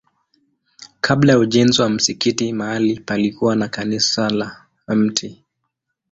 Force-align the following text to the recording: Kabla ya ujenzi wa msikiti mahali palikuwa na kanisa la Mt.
Kabla 1.01 1.33
ya 1.33 1.39
ujenzi 1.39 1.81
wa 1.81 1.89
msikiti 1.89 2.53
mahali 2.53 2.99
palikuwa 2.99 3.55
na 3.55 3.67
kanisa 3.67 4.29
la 4.29 4.65
Mt. 4.87 5.43